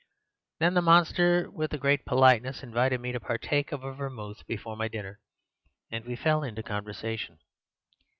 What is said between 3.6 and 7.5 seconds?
of a vermouth before my dinner, and we fell into conversation.